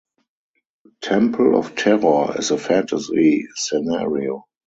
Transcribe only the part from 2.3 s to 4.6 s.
is a fantasy scenario.